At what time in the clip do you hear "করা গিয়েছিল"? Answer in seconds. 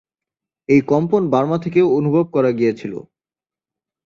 2.35-2.93